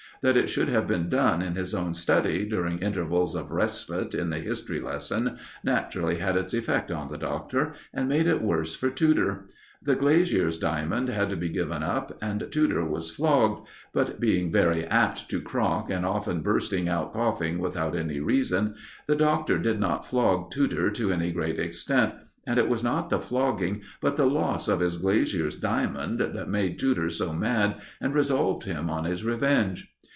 [0.23, 4.29] That it should have been done in his own study, during intervals of respite in
[4.29, 8.91] the history lesson, naturally had its effect on the Doctor, and made it worse for
[8.91, 9.47] Tudor.
[9.81, 14.85] The glazier's diamond had to be given up, and Tudor was flogged; but being very
[14.85, 18.75] apt to crock and often bursting out coughing without any reason,
[19.07, 22.13] the Doctor did not flog Tudor to any great extent;
[22.45, 26.77] and it was not the flogging, but the loss of his glazier's diamond that made
[26.77, 29.87] Tudor so mad and resolved him on his revenge.